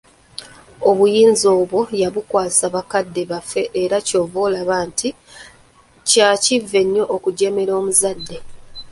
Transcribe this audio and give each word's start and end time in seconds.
Obuyinza 0.89 1.47
obwo 1.59 1.79
yabukwasa 2.01 2.63
bakadde 2.75 3.21
baffe 3.31 3.63
era 3.83 3.97
ky'ova 4.07 4.37
olaba 4.47 4.75
nti 4.89 5.09
kya 6.09 6.29
kivve 6.43 6.79
nnyo 6.85 7.03
okujeemera 7.15 7.71
omuzadde. 7.79 8.37